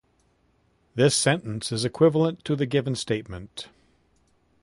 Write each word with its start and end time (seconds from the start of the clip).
This 0.95 1.13
sentence 1.15 1.71
is 1.71 1.85
equivalent 1.85 2.43
to 2.45 2.55
the 2.55 2.65
given 2.65 2.95
statement. 2.95 3.69